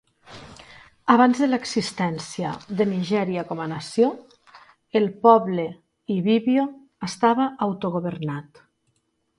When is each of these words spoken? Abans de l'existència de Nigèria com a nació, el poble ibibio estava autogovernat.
Abans 1.15 1.41
de 1.43 1.49
l'existència 1.49 2.53
de 2.79 2.87
Nigèria 2.93 3.43
com 3.51 3.61
a 3.65 3.67
nació, 3.75 4.09
el 5.01 5.07
poble 5.27 5.67
ibibio 6.19 6.69
estava 7.11 7.51
autogovernat. 7.71 8.67